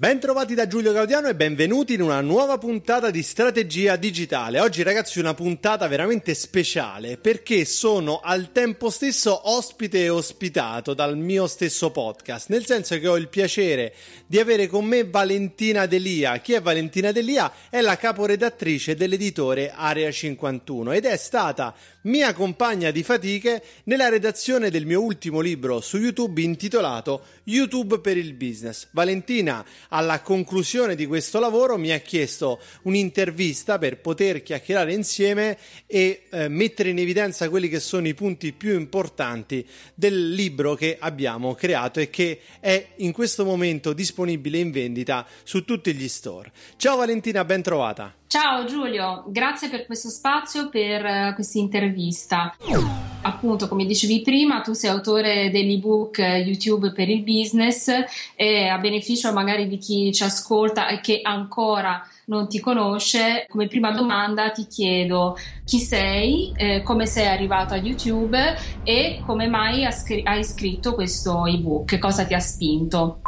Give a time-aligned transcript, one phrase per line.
[0.00, 4.60] Bentrovati da Giulio Gaudiano e benvenuti in una nuova puntata di Strategia Digitale.
[4.60, 11.18] Oggi ragazzi una puntata veramente speciale perché sono al tempo stesso ospite e ospitato dal
[11.18, 13.92] mio stesso podcast, nel senso che ho il piacere
[14.24, 16.38] di avere con me Valentina Delia.
[16.38, 17.52] Chi è Valentina Delia?
[17.68, 21.74] È la caporedattrice dell'editore Area 51 ed è stata
[22.08, 28.16] mia compagna di fatiche nella redazione del mio ultimo libro su YouTube intitolato YouTube per
[28.16, 28.88] il business.
[28.90, 36.24] Valentina, alla conclusione di questo lavoro, mi ha chiesto un'intervista per poter chiacchierare insieme e
[36.30, 41.54] eh, mettere in evidenza quelli che sono i punti più importanti del libro che abbiamo
[41.54, 46.52] creato e che è in questo momento disponibile in vendita su tutti gli store.
[46.76, 48.14] Ciao Valentina, ben trovata.
[48.28, 52.54] Ciao Giulio, grazie per questo spazio, per uh, questa intervista.
[53.22, 57.90] Appunto, come dicevi prima, tu sei autore dell'ebook eh, YouTube per il business
[58.36, 63.66] e a beneficio magari di chi ci ascolta e che ancora non ti conosce, come
[63.66, 65.34] prima domanda ti chiedo
[65.64, 68.38] chi sei, eh, come sei arrivato a YouTube
[68.82, 73.22] e come mai hai scritto questo ebook, cosa ti ha spinto.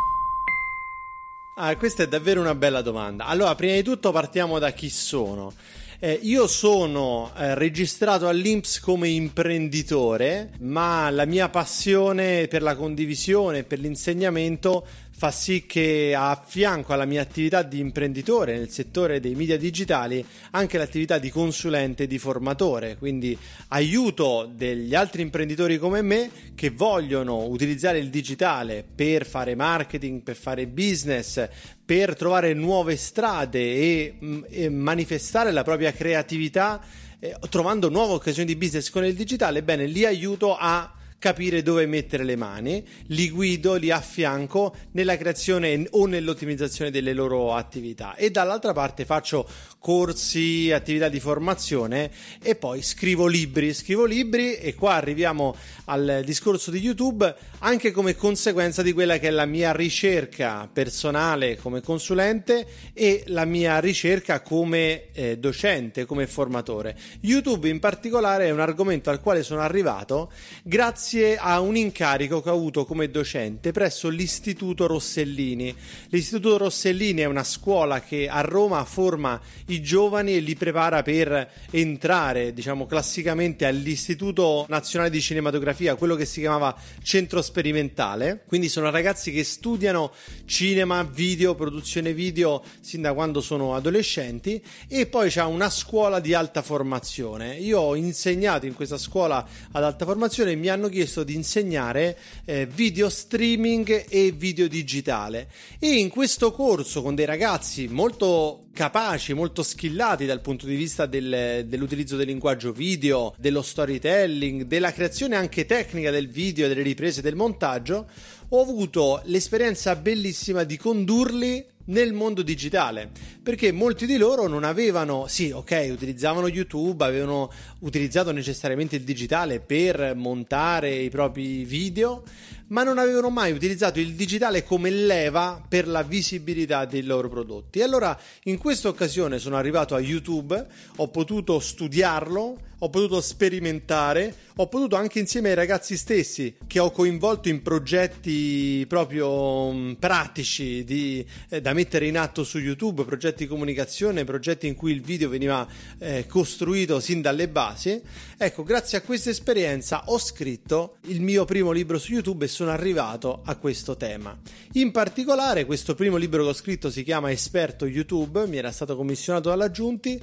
[1.62, 3.26] Ah, questa è davvero una bella domanda.
[3.26, 5.52] Allora, prima di tutto partiamo da chi sono.
[5.98, 13.64] Eh, io sono eh, registrato all'Inps come imprenditore, ma la mia passione per la condivisione,
[13.64, 14.86] per l'insegnamento
[15.20, 20.24] fa sì che a fianco alla mia attività di imprenditore nel settore dei media digitali
[20.52, 23.36] anche l'attività di consulente e di formatore, quindi
[23.68, 30.36] aiuto degli altri imprenditori come me che vogliono utilizzare il digitale per fare marketing, per
[30.36, 31.46] fare business,
[31.84, 36.80] per trovare nuove strade e, mm, e manifestare la propria creatività
[37.18, 41.84] eh, trovando nuove occasioni di business con il digitale, bene, li aiuto a capire dove
[41.84, 48.16] mettere le mani, li guido, li affianco nella creazione o nell'ottimizzazione delle loro attività.
[48.16, 49.46] E dall'altra parte faccio
[49.78, 52.10] corsi, attività di formazione
[52.42, 55.54] e poi scrivo libri, scrivo libri e qua arriviamo
[55.86, 61.56] al discorso di YouTube anche come conseguenza di quella che è la mia ricerca personale
[61.56, 66.96] come consulente e la mia ricerca come eh, docente, come formatore.
[67.20, 72.40] YouTube in particolare è un argomento al quale sono arrivato grazie grazie a un incarico
[72.40, 75.74] che ho avuto come docente presso l'Istituto Rossellini.
[76.10, 81.50] L'Istituto Rossellini è una scuola che a Roma forma i giovani e li prepara per
[81.72, 88.44] entrare, diciamo classicamente, all'Istituto Nazionale di Cinematografia, quello che si chiamava Centro Sperimentale.
[88.46, 90.12] Quindi sono ragazzi che studiano
[90.44, 96.34] cinema, video, produzione video sin da quando sono adolescenti e poi c'è una scuola di
[96.34, 97.56] alta formazione.
[97.56, 102.16] Io ho insegnato in questa scuola ad alta formazione e mi hanno chiesto di insegnare
[102.44, 105.48] eh, video streaming e video digitale.
[105.78, 111.06] E in questo corso con dei ragazzi molto capaci, molto skillati dal punto di vista
[111.06, 117.22] del, dell'utilizzo del linguaggio video, dello storytelling, della creazione anche tecnica del video, delle riprese,
[117.22, 118.08] del montaggio,
[118.48, 123.10] ho avuto l'esperienza bellissima di condurli nel mondo digitale
[123.42, 127.50] perché molti di loro non avevano, sì, ok, utilizzavano YouTube, avevano
[127.80, 132.22] utilizzato necessariamente il digitale per montare i propri video,
[132.68, 137.82] ma non avevano mai utilizzato il digitale come leva per la visibilità dei loro prodotti.
[137.82, 140.66] Allora in questa occasione sono arrivato a YouTube,
[140.96, 146.90] ho potuto studiarlo, ho potuto sperimentare, ho potuto anche insieme ai ragazzi stessi che ho
[146.90, 153.44] coinvolto in progetti proprio um, pratici di, eh, da mettere in atto su YouTube, progetti
[153.44, 155.66] di comunicazione, progetti in cui il video veniva
[155.98, 158.00] eh, costruito sin dalle basi.
[158.38, 162.70] Ecco, grazie a questa esperienza ho scritto il mio primo libro su YouTube e sono
[162.70, 164.38] arrivato a questo tema.
[164.72, 168.96] In particolare, questo primo libro che ho scritto si chiama Esperto YouTube, mi era stato
[168.96, 170.20] commissionato dalla Giunti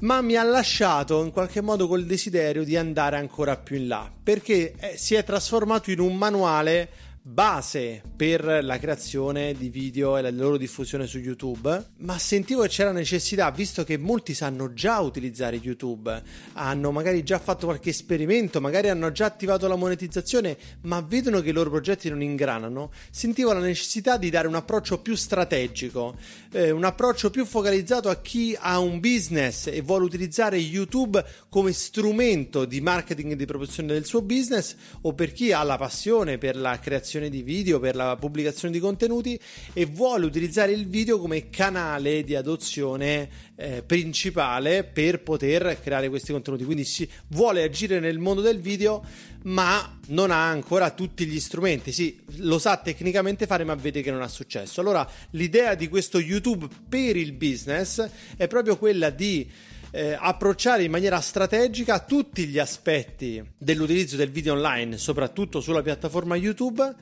[0.00, 4.10] ma mi ha lasciato in qualche modo col desiderio di andare ancora più in là
[4.22, 6.88] perché eh, si è trasformato in un manuale
[7.26, 12.68] base per la creazione di video e la loro diffusione su YouTube, ma sentivo che
[12.68, 16.22] c'era necessità, visto che molti sanno già utilizzare YouTube,
[16.52, 21.48] hanno magari già fatto qualche esperimento, magari hanno già attivato la monetizzazione, ma vedono che
[21.48, 26.16] i loro progetti non ingranano, sentivo la necessità di dare un approccio più strategico,
[26.52, 31.72] eh, un approccio più focalizzato a chi ha un business e vuole utilizzare YouTube come
[31.72, 36.36] strumento di marketing e di promozione del suo business o per chi ha la passione
[36.36, 39.38] per la creazione creazione di video, per la pubblicazione di contenuti
[39.72, 46.32] e vuole utilizzare il video come canale di adozione eh, principale per poter creare questi
[46.32, 46.64] contenuti.
[46.64, 49.04] Quindi si vuole agire nel mondo del video,
[49.44, 51.92] ma non ha ancora tutti gli strumenti.
[51.92, 54.80] Sì, lo sa tecnicamente fare, ma vede che non ha successo.
[54.80, 59.48] Allora, l'idea di questo YouTube per il business è proprio quella di
[59.94, 66.34] eh, approcciare in maniera strategica tutti gli aspetti dell'utilizzo del video online, soprattutto sulla piattaforma
[66.34, 66.94] YouTube,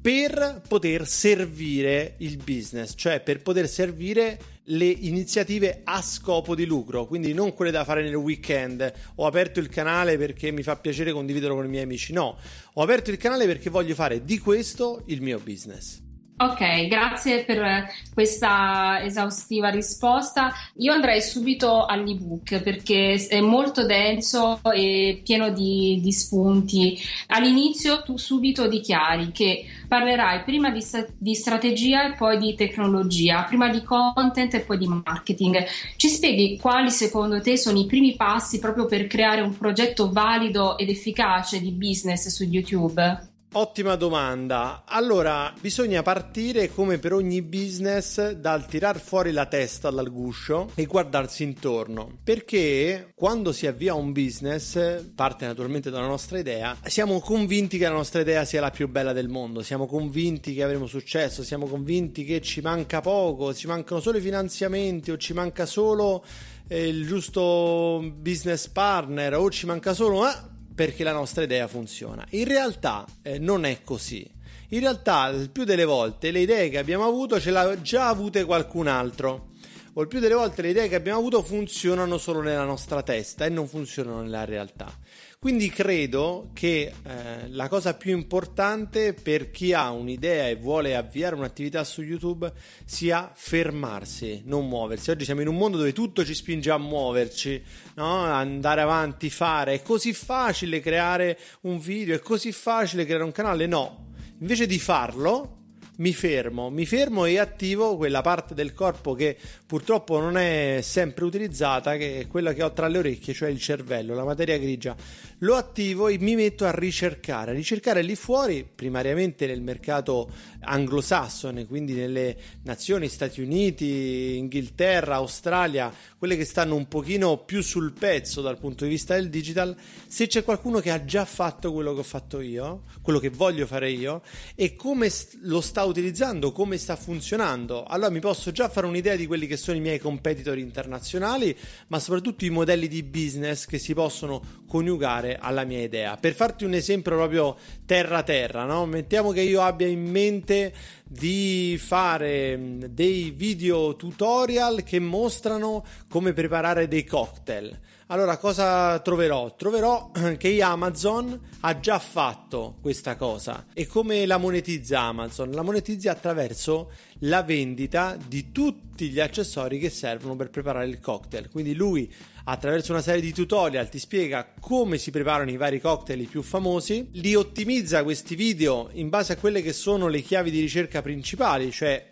[0.00, 7.06] per poter servire il business, cioè per poter servire le iniziative a scopo di lucro,
[7.06, 8.92] quindi non quelle da fare nel weekend.
[9.16, 12.38] Ho aperto il canale perché mi fa piacere condividerlo con i miei amici, no,
[12.74, 16.05] ho aperto il canale perché voglio fare di questo il mio business.
[16.38, 20.52] Ok, grazie per questa esaustiva risposta.
[20.76, 27.00] Io andrei subito all'ebook perché è molto denso e pieno di, di spunti.
[27.28, 30.84] All'inizio tu subito dichiari che parlerai prima di,
[31.16, 35.64] di, strategia e poi di tecnologia, prima di content e poi di marketing.
[35.96, 40.76] Ci spieghi quali secondo te sono i primi passi proprio per creare un progetto valido
[40.76, 43.34] ed efficace di business su YouTube?
[43.52, 44.82] Ottima domanda.
[44.86, 50.84] Allora, bisogna partire come per ogni business dal tirar fuori la testa dal guscio e
[50.84, 52.18] guardarsi intorno.
[52.22, 57.94] Perché quando si avvia un business, parte naturalmente dalla nostra idea, siamo convinti che la
[57.94, 62.24] nostra idea sia la più bella del mondo, siamo convinti che avremo successo, siamo convinti
[62.24, 66.22] che ci manca poco, ci mancano solo i finanziamenti o ci manca solo
[66.68, 70.26] eh, il giusto business partner o ci manca solo...
[70.28, 72.24] Eh, perché la nostra idea funziona.
[72.32, 74.30] In realtà eh, non è così.
[74.68, 78.44] In realtà, il più delle volte, le idee che abbiamo avuto ce l'ha già avute
[78.44, 79.54] qualcun altro.
[79.94, 83.46] O il più delle volte le idee che abbiamo avuto funzionano solo nella nostra testa
[83.46, 84.94] e non funzionano nella realtà.
[85.38, 91.36] Quindi credo che eh, la cosa più importante per chi ha un'idea e vuole avviare
[91.36, 92.50] un'attività su YouTube
[92.84, 95.10] sia fermarsi, non muoversi.
[95.10, 97.62] Oggi siamo in un mondo dove tutto ci spinge a muoverci,
[97.96, 98.24] no?
[98.24, 99.74] andare avanti, fare.
[99.74, 103.66] È così facile creare un video, è così facile creare un canale.
[103.66, 105.65] No, invece di farlo,
[105.96, 109.36] mi fermo, mi fermo e attivo quella parte del corpo che
[109.66, 113.60] purtroppo non è sempre utilizzata, che è quella che ho tra le orecchie, cioè il
[113.60, 114.94] cervello, la materia grigia.
[115.38, 121.66] Lo attivo e mi metto a ricercare, a ricercare lì fuori, primariamente nel mercato anglosassone,
[121.66, 128.40] quindi nelle nazioni Stati Uniti, Inghilterra, Australia, quelle che stanno un pochino più sul pezzo
[128.42, 129.76] dal punto di vista del digital,
[130.06, 133.66] se c'è qualcuno che ha già fatto quello che ho fatto io, quello che voglio
[133.66, 134.22] fare io
[134.54, 135.10] e come
[135.42, 139.56] lo sta utilizzando, come sta funzionando, allora mi posso già fare un'idea di quelli che
[139.56, 141.56] sono i miei competitor internazionali,
[141.88, 146.16] ma soprattutto i modelli di business che si possono coniugare alla mia idea.
[146.16, 148.86] Per farti un esempio proprio terra terra, no?
[148.86, 150.72] mettiamo che io abbia in mente
[151.08, 157.78] di fare mm, dei video tutorial che mostrano come preparare dei cocktail.
[158.08, 159.54] Allora, cosa troverò?
[159.54, 163.66] Troverò che Amazon ha già fatto questa cosa.
[163.72, 165.50] E come la monetizza Amazon?
[165.50, 171.48] La monetizza attraverso la vendita di tutti gli accessori che servono per preparare il cocktail.
[171.50, 172.12] Quindi lui
[172.48, 177.08] attraverso una serie di tutorial ti spiega come si preparano i vari cocktail più famosi,
[177.12, 181.70] li ottimizza questi video in base a quelle che sono le chiavi di ricerca principali,
[181.70, 182.06] cioè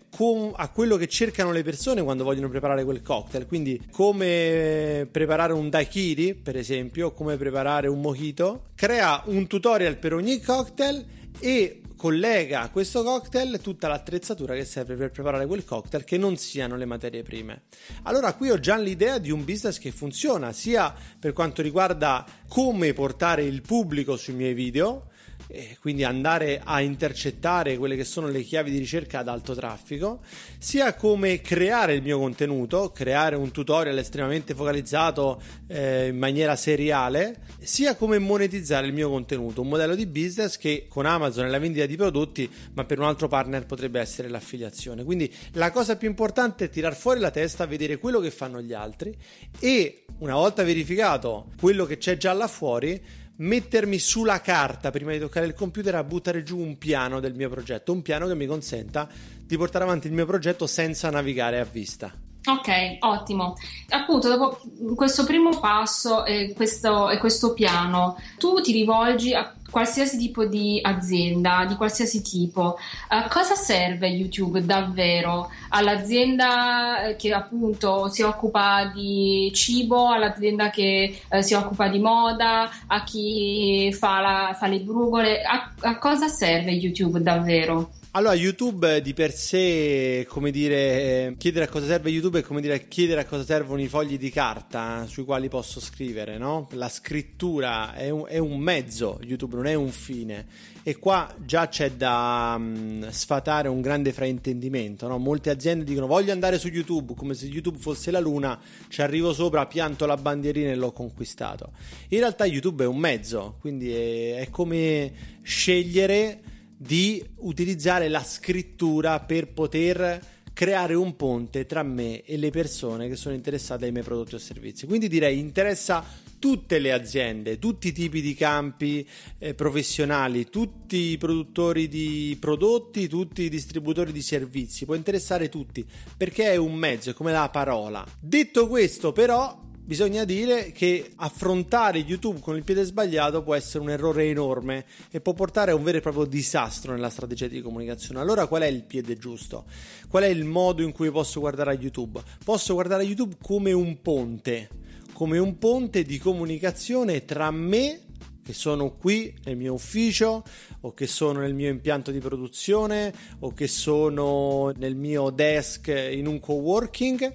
[0.55, 3.47] a quello che cercano le persone quando vogliono preparare quel cocktail.
[3.47, 8.67] Quindi, come preparare un daiquiri, per esempio, come preparare un mojito.
[8.77, 11.05] Crea un tutorial per ogni cocktail
[11.41, 16.37] e collega a questo cocktail tutta l'attrezzatura che serve per preparare quel cocktail che non
[16.37, 17.63] siano le materie prime.
[18.03, 22.93] Allora qui ho già l'idea di un business che funziona sia per quanto riguarda come
[22.93, 25.13] portare il pubblico sui miei video,
[25.47, 30.21] e quindi andare a intercettare quelle che sono le chiavi di ricerca ad alto traffico,
[30.59, 37.37] sia come creare il mio contenuto, creare un tutorial estremamente focalizzato eh, in maniera seriale,
[37.61, 41.59] sia come monetizzare il mio contenuto, un modello di business che con Amazon è la
[41.59, 45.05] vendita di prodotti, ma per un altro partner potrebbe essere l'affiliazione.
[45.05, 48.73] Quindi la cosa più importante è tirar fuori la testa, vedere quello che fanno gli
[48.73, 49.15] altri
[49.59, 55.19] e una volta verificato quello che c'è già là fuori, mettermi sulla carta prima di
[55.19, 58.47] toccare il computer a buttare giù un piano del mio progetto, un piano che mi
[58.47, 59.09] consenta
[59.47, 62.13] di portare avanti il mio progetto senza navigare a vista.
[62.47, 63.55] Ok, ottimo.
[63.89, 64.61] Appunto, dopo
[64.95, 70.79] questo primo passo e questo, e questo piano, tu ti rivolgi a qualsiasi tipo di
[70.81, 72.79] azienda, di qualsiasi tipo.
[73.11, 81.21] Uh, cosa serve YouTube davvero all'azienda eh, che appunto si occupa di cibo, all'azienda che
[81.29, 85.43] uh, si occupa di moda, a chi fa, la, fa le brugole?
[85.43, 87.91] A, a cosa serve YouTube davvero?
[88.17, 92.87] Allora, YouTube di per sé, come dire, chiedere a cosa serve YouTube è come dire
[92.87, 96.69] chiedere a cosa servono i fogli di carta sui quali posso scrivere, no?
[96.75, 100.47] La scrittura è un, è un mezzo, YouTube non è un fine.
[100.85, 105.19] E qua già c'è da um, sfatare un grande fraintendimento, no?
[105.19, 109.33] Molte aziende dicono voglio andare su YouTube, come se YouTube fosse la luna, ci arrivo
[109.33, 111.73] sopra, pianto la bandierina e l'ho conquistato.
[112.11, 119.21] In realtà YouTube è un mezzo, quindi è, è come scegliere di utilizzare la scrittura
[119.21, 124.05] per poter creare un ponte tra me e le persone che sono interessate ai miei
[124.05, 124.87] prodotti o servizi.
[124.87, 126.05] Quindi direi interessa
[126.39, 129.07] tutte le aziende, tutti i tipi di campi
[129.39, 135.85] eh, professionali, tutti i produttori di prodotti, tutti i distributori di servizi, può interessare tutti
[136.17, 138.07] perché è un mezzo, è come la parola.
[138.21, 143.91] Detto questo, però, bisogna dire che affrontare YouTube con il piede sbagliato può essere un
[143.91, 148.21] errore enorme e può portare a un vero e proprio disastro nella strategia di comunicazione.
[148.21, 149.67] Allora qual è il piede giusto?
[150.09, 152.23] Qual è il modo in cui posso guardare a YouTube?
[152.43, 154.71] Posso guardare a YouTube come un ponte,
[155.13, 158.01] come un ponte di comunicazione tra me
[158.43, 160.45] che sono qui nel mio ufficio
[160.81, 166.27] o che sono nel mio impianto di produzione o che sono nel mio desk in
[166.27, 167.35] un coworking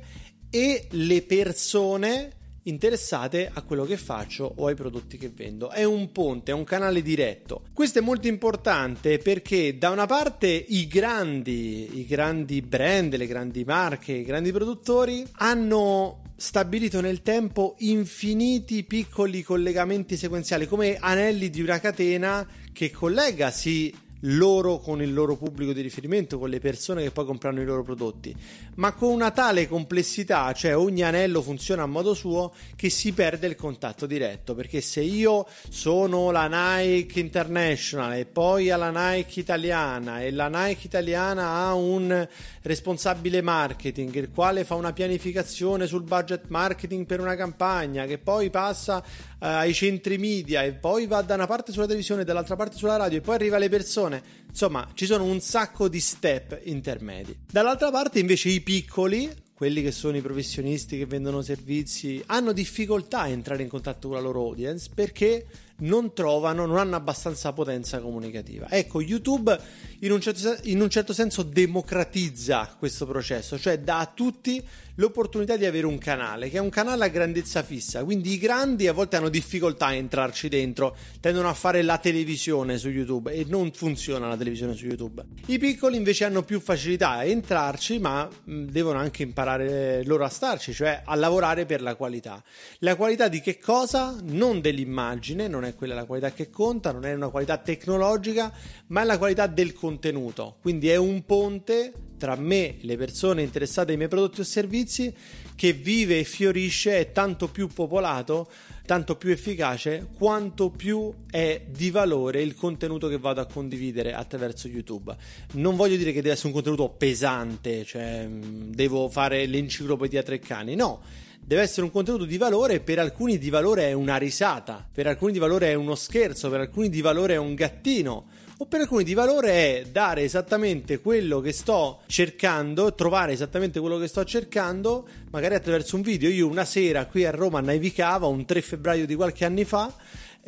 [0.51, 2.37] e le persone
[2.69, 5.69] interessate a quello che faccio o ai prodotti che vendo.
[5.69, 7.63] È un ponte, è un canale diretto.
[7.73, 13.63] Questo è molto importante perché da una parte i grandi, i grandi brand, le grandi
[13.63, 21.61] marche, i grandi produttori hanno stabilito nel tempo infiniti piccoli collegamenti sequenziali come anelli di
[21.61, 27.03] una catena che collega sì loro con il loro pubblico di riferimento, con le persone
[27.03, 28.35] che poi comprano i loro prodotti,
[28.75, 33.47] ma con una tale complessità, cioè ogni anello funziona a modo suo, che si perde
[33.47, 34.55] il contatto diretto.
[34.55, 40.87] Perché se io sono la Nike International e poi alla Nike italiana e la Nike
[40.87, 42.27] italiana ha un
[42.61, 48.49] responsabile marketing, il quale fa una pianificazione sul budget marketing per una campagna, che poi
[48.49, 49.03] passa
[49.39, 53.17] ai centri media e poi va da una parte sulla televisione, dall'altra parte sulla radio
[53.17, 54.21] e poi arriva alle persone.
[54.47, 57.37] Insomma, ci sono un sacco di step intermedi.
[57.49, 63.19] Dall'altra parte invece i piccoli quelli che sono i professionisti che vendono servizi hanno difficoltà
[63.23, 65.47] a entrare in contatto con la loro audience perché
[65.79, 68.69] non trovano, non hanno abbastanza potenza comunicativa.
[68.69, 69.59] Ecco, YouTube
[69.99, 74.65] in un, certo, in un certo senso democratizza questo processo, cioè dà a tutti
[74.99, 78.87] l'opportunità di avere un canale, che è un canale a grandezza fissa, quindi i grandi
[78.87, 83.45] a volte hanno difficoltà a entrarci dentro, tendono a fare la televisione su YouTube e
[83.47, 85.23] non funziona la televisione su YouTube.
[85.47, 90.73] I piccoli invece hanno più facilità a entrarci, ma devono anche imparare loro a starci,
[90.73, 92.43] cioè a lavorare per la qualità.
[92.79, 94.17] La qualità di che cosa?
[94.21, 98.51] Non dell'immagine, non è quella la qualità che conta, non è una qualità tecnologica,
[98.87, 100.57] ma è la qualità del contenuto.
[100.61, 105.11] Quindi è un ponte tra me, le persone interessate ai miei prodotti o servizi,
[105.55, 108.47] che vive e fiorisce, è tanto più popolato,
[108.85, 114.67] tanto più efficace, quanto più è di valore il contenuto che vado a condividere attraverso
[114.67, 115.15] YouTube.
[115.53, 121.01] Non voglio dire che deve essere un contenuto pesante, cioè devo fare l'enciclopedia Treccani, no
[121.41, 125.31] deve essere un contenuto di valore, per alcuni di valore è una risata, per alcuni
[125.31, 128.27] di valore è uno scherzo, per alcuni di valore è un gattino,
[128.61, 133.97] o per alcuni di valore è dare esattamente quello che sto cercando, trovare esattamente quello
[133.97, 136.29] che sto cercando, magari attraverso un video.
[136.29, 139.93] Io una sera qui a Roma nevicava, un 3 febbraio di qualche anni fa,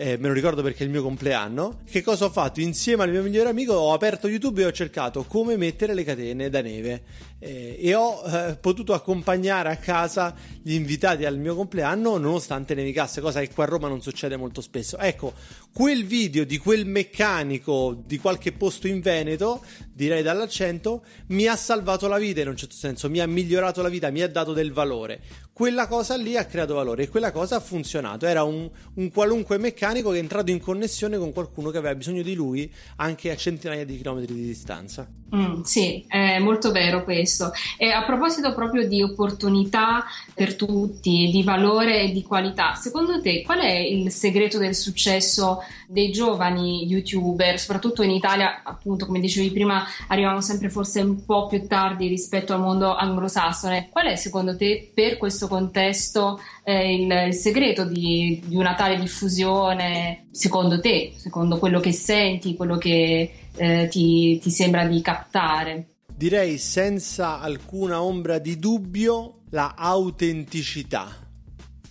[0.01, 1.81] eh, me lo ricordo perché è il mio compleanno.
[1.88, 2.60] Che cosa ho fatto?
[2.60, 6.50] Insieme al mio migliore amico ho aperto YouTube e ho cercato come mettere le catene
[6.50, 7.03] da neve
[7.38, 13.22] eh, e ho eh, potuto accompagnare a casa gli invitati al mio compleanno nonostante nevicasse,
[13.22, 14.98] cosa che qua a Roma non succede molto spesso.
[14.98, 15.34] Ecco,
[15.72, 22.08] quel video di quel meccanico di qualche posto in Veneto, direi dall'accento, mi ha salvato
[22.08, 24.72] la vita in un certo senso, mi ha migliorato la vita, mi ha dato del
[24.72, 25.22] valore
[25.62, 28.25] quella cosa lì ha creato valore e quella cosa ha funzionato.
[28.25, 32.24] Era un, un, qualunque meccanico che è entrato in connessione con qualcuno che aveva bisogno
[32.24, 35.08] di lui anche a centinaia di chilometri di distanza.
[35.34, 37.51] Mm, sì, è molto vero questo.
[37.77, 40.03] E a proposito proprio di opportunità
[40.34, 45.60] per tutti, di valore e di qualità, secondo te qual è il segreto del successo
[45.88, 51.48] dei giovani youtuber, soprattutto in Italia, appunto come dicevi prima, arrivano sempre forse un po'
[51.48, 53.89] più tardi rispetto al mondo anglosassone.
[53.91, 58.98] Qual è secondo te per questo contesto eh, il, il, segreto di, di una tale
[58.98, 65.96] diffusione, secondo te, secondo quello che senti, quello che eh, ti, ti sembra di captare?
[66.15, 71.10] Direi senza alcuna ombra di dubbio la autenticità.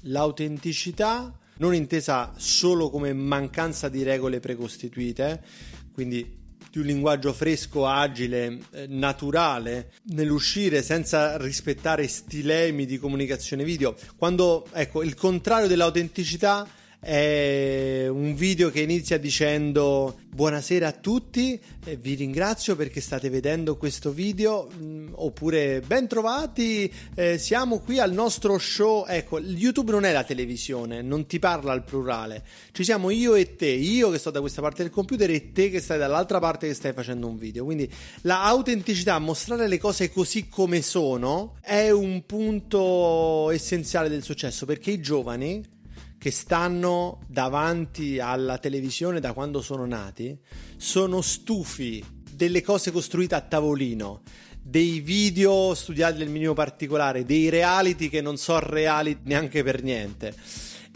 [0.04, 5.44] L'autenticità non intesa solo come mancanza di regole precostituite,
[5.92, 6.39] quindi
[6.70, 13.96] di un linguaggio fresco, agile, eh, naturale, nell'uscire senza rispettare stilemi di comunicazione video.
[14.16, 16.66] Quando, ecco, il contrario dell'autenticità
[17.00, 23.78] è un video che inizia dicendo buonasera a tutti, eh, vi ringrazio perché state vedendo
[23.78, 29.06] questo video mm, oppure ben trovati, eh, siamo qui al nostro show.
[29.08, 32.44] Ecco, YouTube non è la televisione, non ti parla al plurale.
[32.70, 35.70] Ci siamo io e te, io che sto da questa parte del computer e te
[35.70, 37.64] che stai dall'altra parte che stai facendo un video.
[37.64, 37.90] Quindi
[38.22, 45.00] l'autenticità, mostrare le cose così come sono, è un punto essenziale del successo perché i
[45.00, 45.78] giovani
[46.20, 50.38] che stanno davanti alla televisione da quando sono nati
[50.76, 54.20] sono stufi delle cose costruite a tavolino,
[54.60, 60.34] dei video studiati nel minimo particolare, dei reality che non sono reali neanche per niente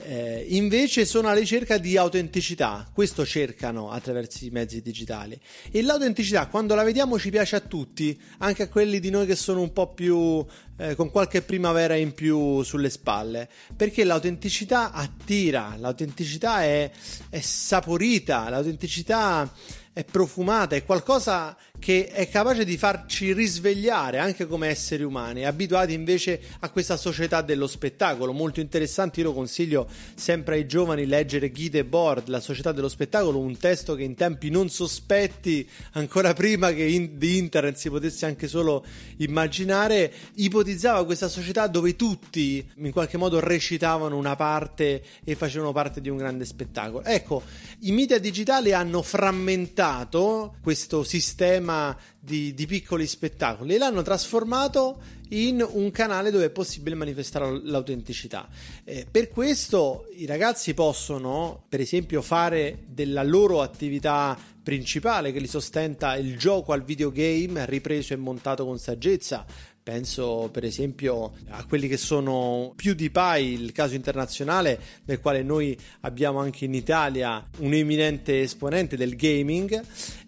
[0.04, 5.40] eh, invece sono alla ricerca di autenticità, questo cercano attraverso i mezzi digitali.
[5.70, 9.34] E l'autenticità, quando la vediamo, ci piace a tutti, anche a quelli di noi che
[9.34, 10.44] sono un po' più
[10.76, 16.90] eh, con qualche primavera in più sulle spalle, perché l'autenticità attira, l'autenticità è,
[17.30, 19.50] è saporita, l'autenticità
[19.94, 25.92] è profumata, è qualcosa che è capace di farci risvegliare anche come esseri umani, abituati
[25.92, 28.32] invece a questa società dello spettacolo.
[28.32, 33.38] Molto interessante, io lo consiglio sempre ai giovani leggere Guide Board, la società dello spettacolo,
[33.38, 38.24] un testo che in tempi non sospetti, ancora prima che in, di internet si potesse
[38.24, 38.82] anche solo
[39.18, 46.00] immaginare, ipotizzava questa società dove tutti in qualche modo recitavano una parte e facevano parte
[46.00, 47.04] di un grande spettacolo.
[47.04, 47.42] Ecco,
[47.80, 51.72] i media digitali hanno frammentato questo sistema
[52.18, 58.48] di, di, piccoli spettacoli e l'hanno trasformato in un canale dove è possibile manifestare l'autenticità.
[58.84, 65.46] Eh, per questo i ragazzi possono, per esempio, fare della loro attività principale che li
[65.46, 69.44] sostenta il gioco al videogame ripreso e montato con saggezza
[69.84, 76.38] Penso per esempio a quelli che sono PewDiePie, il caso internazionale del quale noi abbiamo
[76.38, 79.78] anche in Italia un eminente esponente del gaming,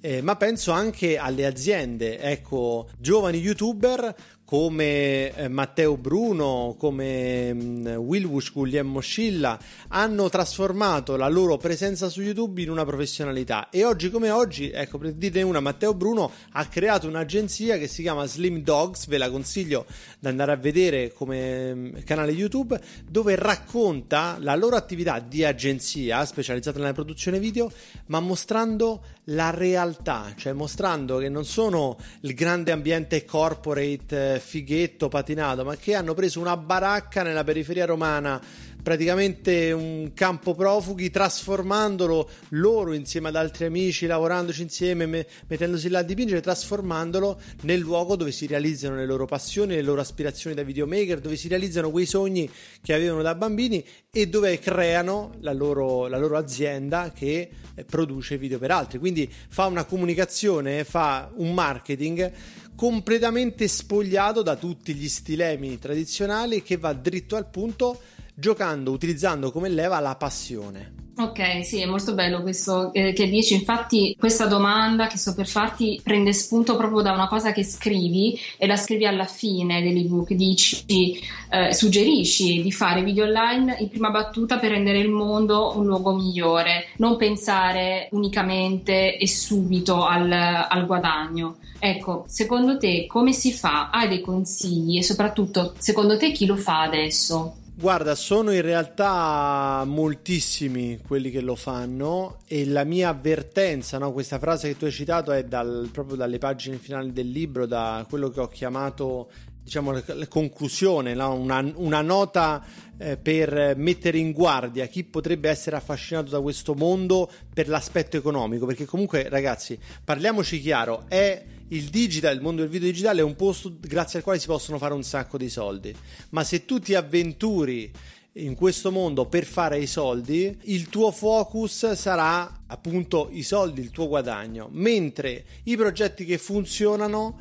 [0.03, 4.15] eh, ma penso anche alle aziende, ecco, giovani youtuber
[4.47, 12.23] come eh, Matteo Bruno, come mm, Wilwush Guglielmo Scilla hanno trasformato la loro presenza su
[12.23, 13.69] YouTube in una professionalità.
[13.71, 18.03] E oggi come oggi, ecco per dirne una, Matteo Bruno ha creato un'agenzia che si
[18.03, 19.85] chiama Slim Dogs, ve la consiglio
[20.21, 26.25] di andare a vedere come mm, canale YouTube, dove racconta la loro attività di agenzia
[26.25, 27.69] specializzata nella produzione video,
[28.07, 35.09] ma mostrando la realtà, cioè mostrando che non sono il grande ambiente corporate eh, fighetto
[35.09, 38.41] patinato, ma che hanno preso una baracca nella periferia romana
[38.87, 45.99] praticamente un campo profughi trasformandolo loro insieme ad altri amici lavorandoci insieme me- mettendosi là
[45.99, 50.63] a dipingere trasformandolo nel luogo dove si realizzano le loro passioni le loro aspirazioni da
[50.63, 52.49] videomaker dove si realizzano quei sogni
[52.81, 58.39] che avevano da bambini e dove creano la loro, la loro azienda che eh, produce
[58.39, 58.99] video per altri.
[59.01, 62.33] Quindi fa una comunicazione fa un marketing
[62.77, 68.01] completamente spogliato da tutti gli stilemi tradizionali che va dritto al punto
[68.37, 71.05] giocando, utilizzando come leva la passione.
[71.19, 73.55] Ok, sì, è molto bello questo eh, che dici.
[73.55, 78.39] Infatti, questa domanda che sto per farti prende spunto proprio da una cosa che scrivi
[78.59, 80.35] e la scrivi alla fine dell'ebook.
[80.35, 81.19] Dici,
[81.49, 86.13] eh, suggerisci di fare video online in prima battuta per rendere il mondo un luogo
[86.13, 91.57] migliore, non pensare unicamente e subito al, al guadagno.
[91.79, 93.89] Ecco, secondo te come si fa?
[93.89, 97.65] Hai dei consigli e soprattutto, secondo te chi lo fa adesso?
[97.79, 104.13] Guarda, sono in realtà moltissimi quelli che lo fanno e la mia avvertenza, no?
[104.13, 108.07] questa frase che tu hai citato è dal, proprio dalle pagine finali del libro, da
[108.09, 109.31] quello che ho chiamato
[109.63, 111.35] diciamo, la conclusione, no?
[111.35, 112.65] una, una, nota
[112.97, 118.65] eh, per mettere in guardia chi potrebbe essere affascinato da questo mondo per l'aspetto economico,
[118.65, 123.35] perché comunque ragazzi, parliamoci chiaro, è il digital, il mondo del video digitale è un
[123.35, 125.95] posto grazie al quale si possono fare un sacco di soldi.
[126.31, 127.91] Ma se tu ti avventuri
[128.35, 133.91] in questo mondo per fare i soldi, il tuo focus sarà appunto i soldi, il
[133.91, 134.69] tuo guadagno.
[134.73, 137.41] Mentre i progetti che funzionano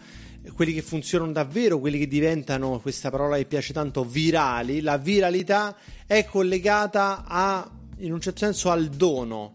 [0.54, 5.76] quelli che funzionano davvero, quelli che diventano, questa parola che piace tanto, virali, la viralità
[6.06, 9.52] è collegata a, in un certo senso, al dono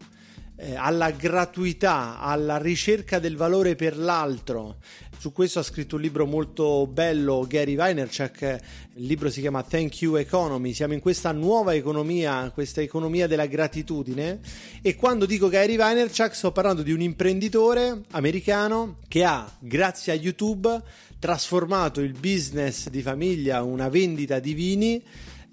[0.61, 4.77] eh, alla gratuità, alla ricerca del valore per l'altro.
[5.19, 8.59] Su questo ha scritto un libro molto bello Gary Vaynerchuk,
[8.95, 13.47] il libro si chiama Thank You Economy, siamo in questa nuova economia, questa economia della
[13.47, 14.41] gratitudine.
[14.81, 20.17] E quando dico Gary Vaynerchuk sto parlando di un imprenditore americano che ha, grazie a
[20.17, 20.83] YouTube,
[21.19, 25.03] trasformato il business di famiglia, una vendita di vini,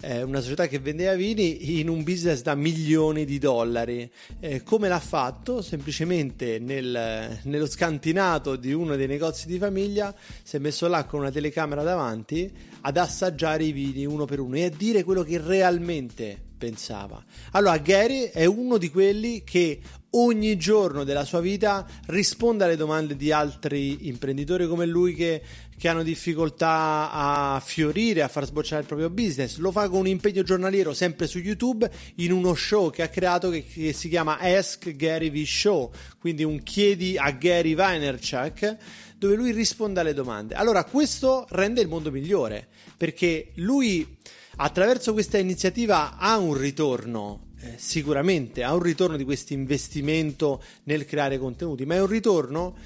[0.00, 4.10] eh, una società che vendeva vini in un business da milioni di dollari.
[4.40, 5.62] Eh, come l'ha fatto?
[5.62, 11.20] Semplicemente nel, nello scantinato di uno dei negozi di famiglia si è messo là con
[11.20, 12.50] una telecamera davanti
[12.82, 17.24] ad assaggiare i vini uno per uno e a dire quello che realmente pensava.
[17.52, 23.16] Allora, Gary è uno di quelli che ogni giorno della sua vita risponde alle domande
[23.16, 25.42] di altri imprenditori come lui che,
[25.76, 29.58] che, hanno difficoltà a fiorire, a far sbocciare il proprio business.
[29.58, 33.50] Lo fa con un impegno giornaliero sempre su YouTube in uno show che ha creato
[33.50, 38.76] che, che si chiama Ask Gary V Show, quindi un chiedi a Gary Vaynerchuk
[39.16, 40.54] dove lui risponde alle domande.
[40.54, 44.16] Allora, questo rende il mondo migliore perché lui
[44.56, 51.04] attraverso questa iniziativa ha un ritorno eh, sicuramente ha un ritorno di questo investimento nel
[51.04, 52.76] creare contenuti, ma è un ritorno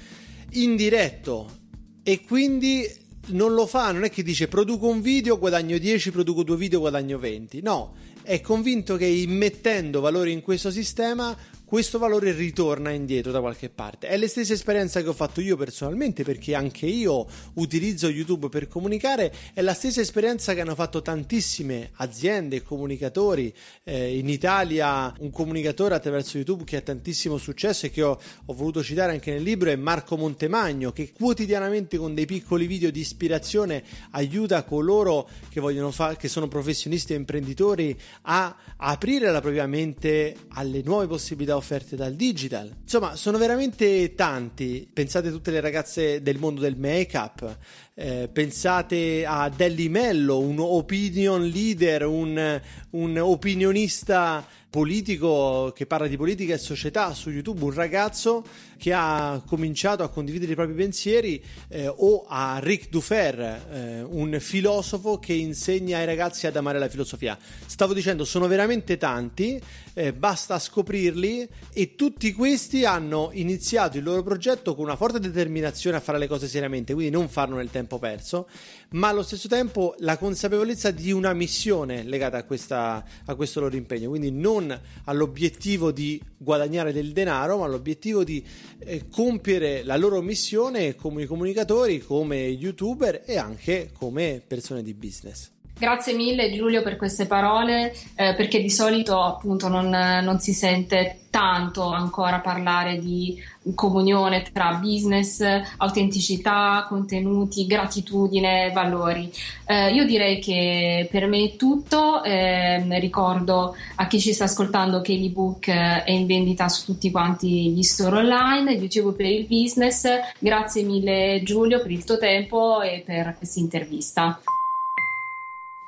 [0.51, 1.61] indiretto
[2.03, 6.43] e quindi non lo fa, non è che dice produco un video, guadagno 10, produco
[6.43, 7.61] due video, guadagno 20.
[7.61, 11.35] No, è convinto che immettendo valore in questo sistema
[11.73, 14.07] questo valore ritorna indietro da qualche parte.
[14.07, 18.67] È la stessa esperienza che ho fatto io personalmente perché anche io utilizzo YouTube per
[18.67, 23.51] comunicare, è la stessa esperienza che hanno fatto tantissime aziende e comunicatori.
[23.83, 28.53] Eh, in Italia un comunicatore attraverso YouTube che ha tantissimo successo e che ho, ho
[28.53, 32.99] voluto citare anche nel libro è Marco Montemagno che quotidianamente con dei piccoli video di
[32.99, 39.65] ispirazione aiuta coloro che vogliono fare, che sono professionisti e imprenditori a aprire la propria
[39.65, 42.69] mente alle nuove possibilità offerte dal digital.
[42.81, 44.87] Insomma, sono veramente tanti.
[44.91, 47.57] Pensate a tutte le ragazze del mondo del make-up,
[47.95, 56.17] eh, pensate a Delly Mello, un opinion leader, un, un opinionista politico che parla di
[56.17, 58.43] politica e società su YouTube, un ragazzo
[58.79, 64.35] che ha cominciato a condividere i propri pensieri, eh, o a Rick Dufer, eh, un
[64.39, 67.37] filosofo che insegna ai ragazzi ad amare la filosofia.
[67.67, 69.61] Stavo dicendo, sono veramente tanti,
[69.93, 75.97] eh, basta scoprirli e tutti questi hanno iniziato il loro progetto con una forte determinazione
[75.97, 78.47] a fare le cose seriamente, quindi non farlo nel tempo perso,
[78.93, 83.75] ma allo stesso tempo la consapevolezza di una missione legata a, questa, a questo loro
[83.75, 88.43] impegno, quindi non non all'obiettivo di guadagnare del denaro, ma all'obiettivo di
[88.79, 95.51] eh, compiere la loro missione come comunicatori, come youtuber e anche come persone di business.
[95.75, 101.23] Grazie mille Giulio per queste parole, eh, perché di solito appunto non, non, si sente
[101.29, 103.35] tanto ancora parlare di
[103.73, 105.43] comunione tra business,
[105.77, 109.29] autenticità, contenuti, gratitudine, valori.
[109.65, 115.01] Eh, io direi che per me è tutto, eh, ricordo a chi ci sta ascoltando
[115.01, 120.07] che l'ebook è in vendita su tutti quanti gli store online, YouTube per il business.
[120.37, 124.39] Grazie mille Giulio per il tuo tempo e per questa intervista.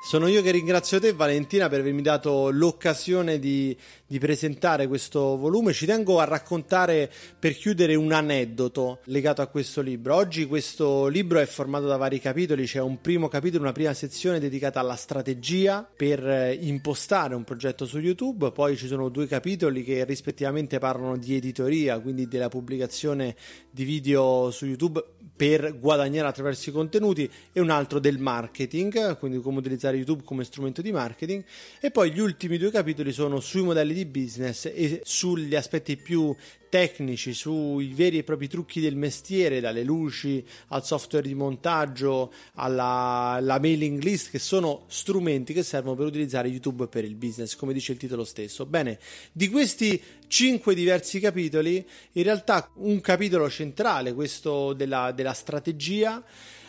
[0.06, 5.72] Sono io che ringrazio te Valentina per avermi dato l'occasione di, di, presentare questo volume.
[5.72, 10.14] Ci tengo a raccontare per chiudere un aneddoto legato a questo libro.
[10.14, 14.38] Oggi questo libro è formato da vari capitoli, c'è un primo capitolo, una prima sezione
[14.38, 19.82] dedicata alla strategia per eh, impostare un progetto su YouTube, poi ci sono due capitoli
[19.82, 23.34] che rispettivamente parlano di editoria, quindi della pubblicazione
[23.70, 25.04] di video su YouTube
[25.36, 30.44] per guadagnare attraverso i contenuti e un altro del marketing, quindi come utilizzare YouTube come
[30.44, 31.44] strumento di marketing
[31.78, 36.34] e poi gli ultimi due capitoli sono sui modelli di business e sugli aspetti più
[36.68, 43.38] tecnici, sui veri e propri trucchi del mestiere, dalle luci al software di montaggio alla,
[43.40, 47.92] mailing list, che sono strumenti che servono per utilizzare YouTube per il business, come dice
[47.92, 48.66] il titolo stesso.
[48.66, 48.98] Bene,
[49.32, 56.22] di questi cinque diversi capitoli, in realtà un capitolo centrale, questo della, della strategia,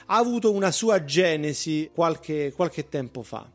[0.09, 3.49] ha avuto una sua genesi qualche, qualche tempo fa.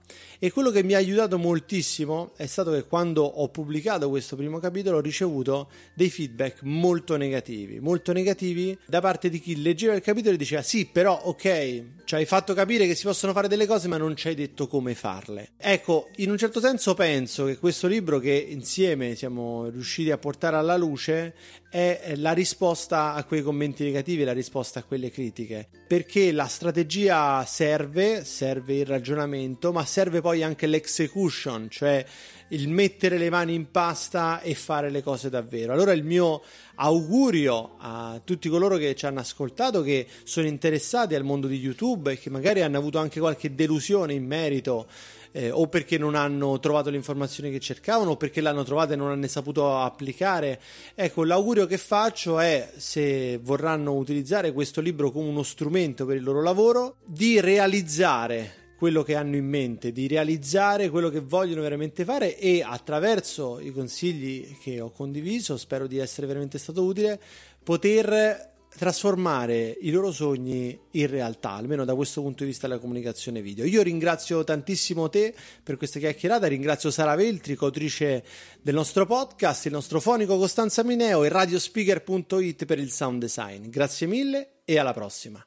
[0.45, 4.59] E quello che mi ha aiutato moltissimo è stato che quando ho pubblicato questo primo
[4.59, 10.01] capitolo ho ricevuto dei feedback molto negativi, molto negativi da parte di chi leggeva il
[10.01, 13.67] capitolo e diceva sì, però ok, ci hai fatto capire che si possono fare delle
[13.67, 15.51] cose ma non ci hai detto come farle.
[15.57, 20.57] Ecco, in un certo senso penso che questo libro che insieme siamo riusciti a portare
[20.57, 21.35] alla luce
[21.71, 27.43] è la risposta a quei commenti negativi, la risposta a quelle critiche, perché la strategia
[27.47, 32.03] serve, serve il ragionamento, ma serve poi poi anche l'execution, cioè
[32.49, 35.75] il mettere le mani in pasta e fare le cose davvero.
[35.75, 36.43] Allora il mio
[36.77, 42.13] augurio a tutti coloro che ci hanno ascoltato, che sono interessati al mondo di YouTube
[42.13, 44.87] e che magari hanno avuto anche qualche delusione in merito,
[45.33, 48.97] eh, o perché non hanno trovato le informazioni che cercavano, o perché l'hanno trovata e
[48.97, 50.61] non hanno saputo applicare.
[50.95, 56.23] Ecco, l'augurio che faccio è, se vorranno utilizzare questo libro come uno strumento per il
[56.23, 62.05] loro lavoro, di realizzare quello che hanno in mente, di realizzare quello che vogliono veramente
[62.05, 67.21] fare e attraverso i consigli che ho condiviso, spero di essere veramente stato utile,
[67.63, 73.41] poter trasformare i loro sogni in realtà, almeno da questo punto di vista della comunicazione
[73.41, 73.65] video.
[73.65, 78.25] Io ringrazio tantissimo te per questa chiacchierata, ringrazio Sara Veltri, coautrice
[78.61, 83.69] del nostro podcast, il nostro fonico Costanza Mineo e radiospeaker.it per il sound design.
[83.69, 85.41] Grazie mille e alla prossima.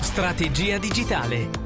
[0.00, 1.65] Strategia digitale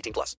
[0.00, 0.36] 18 plus.